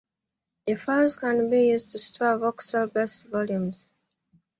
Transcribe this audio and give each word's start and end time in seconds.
The 0.65 0.77
files 0.77 1.15
can 1.15 1.47
be 1.51 1.67
used 1.67 1.91
to 1.91 1.99
store 1.99 2.39
voxel-based 2.39 3.25
volumes. 3.25 3.87